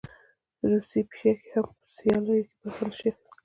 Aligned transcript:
روسۍ 0.69 1.01
پیشکې 1.11 1.49
هم 1.55 1.65
په 1.77 1.85
سیالیو 1.95 2.47
کې 2.47 2.55
برخه 2.61 2.83
نه 2.89 2.95
شي 2.97 3.07
اخیستلی. 3.09 3.31